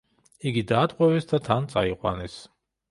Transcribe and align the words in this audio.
იგი 0.51 0.63
დაატყვევეს 0.71 1.31
და 1.33 1.41
თან 1.51 1.69
წაიყვანეს. 1.75 2.45